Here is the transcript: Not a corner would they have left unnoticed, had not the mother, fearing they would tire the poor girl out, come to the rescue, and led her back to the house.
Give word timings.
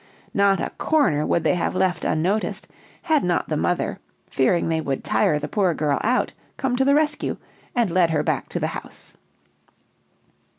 Not 0.33 0.59
a 0.59 0.71
corner 0.79 1.27
would 1.27 1.43
they 1.43 1.53
have 1.53 1.75
left 1.75 2.03
unnoticed, 2.03 2.67
had 3.03 3.23
not 3.23 3.49
the 3.49 3.55
mother, 3.55 3.99
fearing 4.31 4.67
they 4.67 4.81
would 4.81 5.03
tire 5.03 5.37
the 5.37 5.47
poor 5.47 5.75
girl 5.75 5.99
out, 6.01 6.33
come 6.57 6.75
to 6.77 6.83
the 6.85 6.95
rescue, 6.95 7.37
and 7.75 7.91
led 7.91 8.09
her 8.09 8.23
back 8.23 8.49
to 8.49 8.59
the 8.59 8.65
house. 8.73 9.13